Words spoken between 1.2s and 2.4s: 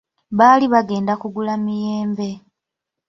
kugula miyembe.